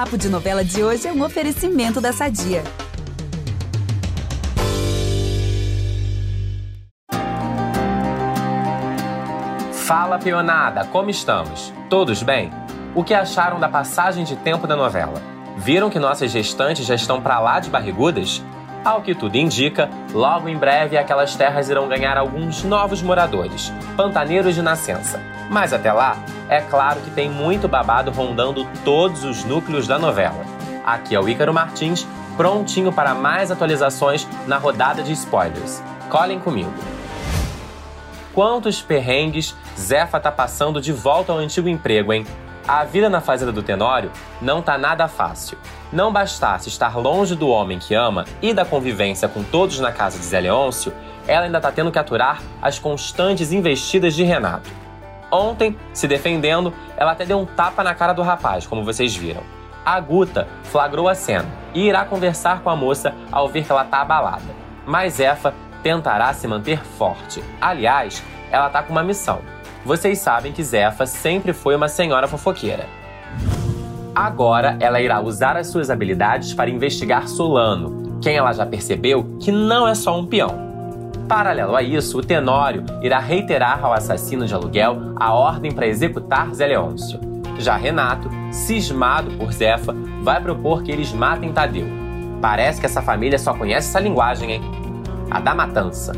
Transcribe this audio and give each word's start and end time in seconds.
Papo 0.00 0.16
de 0.16 0.30
Novela 0.30 0.64
de 0.64 0.82
hoje 0.82 1.06
é 1.06 1.12
um 1.12 1.22
oferecimento 1.22 2.00
da 2.00 2.10
Sadia. 2.10 2.64
Fala, 9.74 10.18
peonada, 10.18 10.86
como 10.86 11.10
estamos? 11.10 11.70
Todos 11.90 12.22
bem? 12.22 12.50
O 12.94 13.04
que 13.04 13.12
acharam 13.12 13.60
da 13.60 13.68
passagem 13.68 14.24
de 14.24 14.36
tempo 14.36 14.66
da 14.66 14.74
novela? 14.74 15.20
Viram 15.58 15.90
que 15.90 15.98
nossas 15.98 16.30
gestantes 16.30 16.86
já 16.86 16.94
estão 16.94 17.20
para 17.20 17.38
lá 17.38 17.60
de 17.60 17.68
barrigudas? 17.68 18.42
Ao 18.82 19.02
que 19.02 19.14
tudo 19.14 19.36
indica, 19.36 19.90
logo 20.10 20.48
em 20.48 20.56
breve 20.56 20.96
aquelas 20.96 21.36
terras 21.36 21.68
irão 21.68 21.86
ganhar 21.86 22.16
alguns 22.16 22.64
novos 22.64 23.02
moradores, 23.02 23.70
pantaneiros 23.94 24.54
de 24.54 24.62
nascença. 24.62 25.20
Mas 25.50 25.74
até 25.74 25.92
lá, 25.92 26.16
é 26.48 26.62
claro 26.62 27.00
que 27.00 27.10
tem 27.10 27.28
muito 27.28 27.68
babado 27.68 28.10
rondando 28.10 28.66
todos 28.82 29.22
os 29.22 29.44
núcleos 29.44 29.86
da 29.86 29.98
novela. 29.98 30.44
Aqui 30.84 31.14
é 31.14 31.20
o 31.20 31.28
Ícaro 31.28 31.52
Martins, 31.52 32.06
prontinho 32.38 32.90
para 32.90 33.14
mais 33.14 33.50
atualizações 33.50 34.26
na 34.46 34.56
rodada 34.56 35.02
de 35.02 35.12
spoilers. 35.12 35.82
Colhem 36.08 36.40
comigo. 36.40 36.72
Quantos 38.32 38.80
perrengues 38.80 39.54
Zefa 39.78 40.18
tá 40.18 40.32
passando 40.32 40.80
de 40.80 40.92
volta 40.92 41.32
ao 41.32 41.38
antigo 41.38 41.68
emprego, 41.68 42.14
hein? 42.14 42.26
A 42.70 42.84
vida 42.84 43.10
na 43.10 43.20
fazenda 43.20 43.50
do 43.50 43.64
Tenório 43.64 44.12
não 44.40 44.62
tá 44.62 44.78
nada 44.78 45.08
fácil. 45.08 45.58
Não 45.92 46.12
bastasse 46.12 46.68
estar 46.68 46.96
longe 46.96 47.34
do 47.34 47.48
homem 47.48 47.80
que 47.80 47.96
ama 47.96 48.24
e 48.40 48.54
da 48.54 48.64
convivência 48.64 49.28
com 49.28 49.42
todos 49.42 49.80
na 49.80 49.90
casa 49.90 50.20
de 50.20 50.24
Zé 50.24 50.38
Leôncio, 50.38 50.92
ela 51.26 51.46
ainda 51.46 51.60
tá 51.60 51.72
tendo 51.72 51.90
que 51.90 51.98
aturar 51.98 52.40
as 52.62 52.78
constantes 52.78 53.50
investidas 53.50 54.14
de 54.14 54.22
Renato. 54.22 54.70
Ontem, 55.32 55.76
se 55.92 56.06
defendendo, 56.06 56.72
ela 56.96 57.10
até 57.10 57.26
deu 57.26 57.40
um 57.40 57.44
tapa 57.44 57.82
na 57.82 57.92
cara 57.92 58.12
do 58.12 58.22
rapaz, 58.22 58.68
como 58.68 58.84
vocês 58.84 59.16
viram. 59.16 59.42
A 59.84 59.98
Guta 59.98 60.46
flagrou 60.62 61.08
a 61.08 61.14
cena 61.16 61.48
e 61.74 61.88
irá 61.88 62.04
conversar 62.04 62.60
com 62.60 62.70
a 62.70 62.76
moça 62.76 63.12
ao 63.32 63.48
ver 63.48 63.64
que 63.64 63.72
ela 63.72 63.84
tá 63.84 64.00
abalada. 64.00 64.54
Mas 64.86 65.18
Efa 65.18 65.52
tentará 65.82 66.32
se 66.32 66.46
manter 66.46 66.80
forte. 66.84 67.42
Aliás, 67.60 68.22
ela 68.52 68.70
tá 68.70 68.80
com 68.80 68.92
uma 68.92 69.02
missão. 69.02 69.40
Vocês 69.84 70.18
sabem 70.18 70.52
que 70.52 70.62
Zefa 70.62 71.06
sempre 71.06 71.52
foi 71.52 71.74
uma 71.74 71.88
senhora 71.88 72.28
fofoqueira. 72.28 72.86
Agora 74.14 74.76
ela 74.80 75.00
irá 75.00 75.20
usar 75.20 75.56
as 75.56 75.68
suas 75.68 75.88
habilidades 75.88 76.52
para 76.52 76.68
investigar 76.68 77.26
Solano, 77.26 78.18
quem 78.20 78.36
ela 78.36 78.52
já 78.52 78.66
percebeu 78.66 79.38
que 79.40 79.50
não 79.50 79.88
é 79.88 79.94
só 79.94 80.18
um 80.18 80.26
peão. 80.26 80.70
Paralelo 81.26 81.76
a 81.76 81.82
isso, 81.82 82.18
o 82.18 82.22
Tenório 82.22 82.84
irá 83.00 83.18
reiterar 83.18 83.82
ao 83.82 83.92
assassino 83.92 84.46
de 84.46 84.52
aluguel 84.52 85.14
a 85.16 85.32
ordem 85.32 85.72
para 85.72 85.86
executar 85.86 86.52
Zé 86.52 86.66
Leôncio. 86.66 87.18
Já 87.58 87.76
Renato, 87.76 88.28
cismado 88.50 89.30
por 89.36 89.52
Zefa, 89.52 89.94
vai 90.22 90.40
propor 90.42 90.82
que 90.82 90.90
eles 90.90 91.12
matem 91.12 91.52
Tadeu. 91.52 91.86
Parece 92.42 92.80
que 92.80 92.86
essa 92.86 93.00
família 93.00 93.38
só 93.38 93.54
conhece 93.54 93.88
essa 93.88 94.00
linguagem, 94.00 94.52
hein? 94.52 94.62
A 95.30 95.40
da 95.40 95.54
matança. 95.54 96.12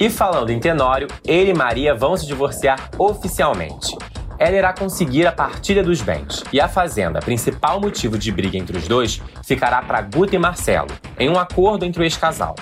E 0.00 0.08
falando 0.08 0.50
em 0.50 0.60
Tenório, 0.60 1.08
ele 1.26 1.50
e 1.50 1.54
Maria 1.54 1.92
vão 1.92 2.16
se 2.16 2.24
divorciar 2.24 2.88
oficialmente. 2.96 3.96
Ela 4.38 4.56
irá 4.56 4.72
conseguir 4.72 5.26
a 5.26 5.32
partilha 5.32 5.82
dos 5.82 6.00
bens, 6.00 6.44
e 6.52 6.60
a 6.60 6.68
fazenda, 6.68 7.18
principal 7.18 7.80
motivo 7.80 8.16
de 8.16 8.30
briga 8.30 8.56
entre 8.56 8.78
os 8.78 8.86
dois, 8.86 9.20
ficará 9.42 9.82
para 9.82 10.00
Guta 10.02 10.36
e 10.36 10.38
Marcelo, 10.38 10.90
em 11.18 11.28
um 11.28 11.36
acordo 11.36 11.84
entre 11.84 12.00
o 12.00 12.04
ex-casal. 12.04 12.54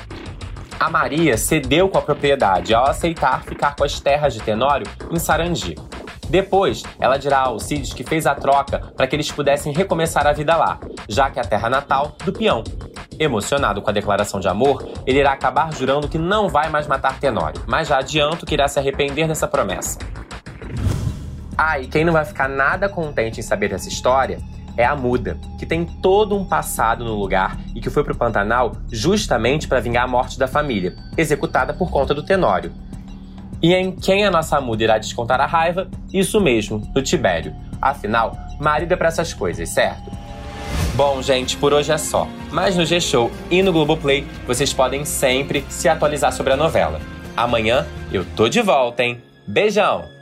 A 0.81 0.89
Maria 0.89 1.37
cedeu 1.37 1.91
com 1.91 1.99
a 1.99 2.03
propriedade 2.03 2.73
ao 2.73 2.87
aceitar 2.87 3.43
ficar 3.43 3.77
com 3.77 3.85
as 3.85 4.01
terras 4.01 4.33
de 4.33 4.41
Tenório 4.41 4.87
em 5.11 5.19
Sarandi. 5.19 5.75
Depois, 6.31 6.83
ela 6.99 7.19
dirá 7.19 7.39
a 7.39 7.47
Alcides 7.47 7.93
que 7.93 8.03
fez 8.03 8.27
a 8.27 8.35
troca 8.35 8.79
para 8.97 9.07
que 9.07 9.15
eles 9.15 9.31
pudessem 9.31 9.75
recomeçar 9.75 10.27
a 10.27 10.33
vida 10.33 10.57
lá, 10.57 10.81
já 11.09 11.31
que 11.31 11.39
é 11.39 11.43
a 11.43 11.47
terra 11.47 11.69
natal 11.69 12.17
do 12.25 12.33
peão, 12.33 12.65
Emocionado 13.19 13.81
com 13.81 13.91
a 13.91 13.93
declaração 13.93 14.41
de 14.41 14.49
amor, 14.49 14.87
ele 15.07 15.21
irá 15.21 15.33
acabar 15.33 15.73
jurando 15.73 16.09
que 16.09 16.19
não 16.19 16.49
vai 16.49 16.69
mais 16.69 16.87
matar 16.87 17.19
Tenório, 17.19 17.63
mas 17.67 17.89
já 17.89 17.99
adianto 17.99 18.45
que 18.45 18.55
irá 18.55 18.69
se 18.69 18.79
arrepender 18.79 19.27
dessa 19.27 19.49
promessa. 19.49 19.99
Ah, 21.57 21.79
e 21.79 21.87
quem 21.87 22.05
não 22.05 22.13
vai 22.13 22.25
ficar 22.25 22.49
nada 22.49 22.89
contente 22.89 23.41
em 23.41 23.43
saber 23.43 23.71
dessa 23.71 23.89
história 23.89 24.39
é 24.77 24.85
a 24.85 24.95
Muda, 24.95 25.39
que 25.59 25.65
tem 25.65 25.87
todo 25.87 26.37
um 26.37 26.45
passado 26.45 27.03
no 27.03 27.15
lugar 27.15 27.59
e 27.75 27.81
que 27.81 27.89
foi 27.89 28.05
pro 28.05 28.15
Pantanal 28.15 28.73
justamente 28.93 29.67
para 29.67 29.81
vingar 29.81 30.05
a 30.05 30.09
morte 30.09 30.39
da 30.39 30.47
família, 30.47 30.95
executada 31.17 31.73
por 31.73 31.91
conta 31.91 32.13
do 32.13 32.23
Tenório. 32.23 32.73
E 33.63 33.73
em 33.73 33.91
quem 33.91 34.27
a 34.27 34.31
nossa 34.31 34.61
Muda 34.61 34.85
irá 34.85 34.99
descontar 34.99 35.41
a 35.41 35.47
raiva? 35.47 35.89
Isso 36.13 36.39
mesmo, 36.41 36.83
no 36.95 37.03
Tibério. 37.03 37.55
Afinal, 37.81 38.37
marido 38.61 38.93
é 38.93 38.97
pra 38.97 39.09
essas 39.09 39.33
coisas, 39.33 39.71
certo? 39.71 40.11
Bom, 40.97 41.21
gente, 41.21 41.59
por 41.59 41.75
hoje 41.75 41.93
é 41.93 41.99
só. 41.99 42.27
Mas 42.51 42.75
no 42.75 42.87
G-Show 42.87 43.31
e 43.51 43.63
no 43.63 43.71
Globoplay 43.71 44.27
vocês 44.47 44.73
podem 44.73 45.05
sempre 45.05 45.63
se 45.69 45.91
atualizar 45.91 46.33
sobre 46.33 46.55
a 46.55 46.57
novela. 46.57 47.03
Amanhã 47.37 47.87
eu 48.11 48.25
tô 48.35 48.49
de 48.49 48.63
volta, 48.63 49.05
hein? 49.05 49.21
Beijão! 49.47 50.16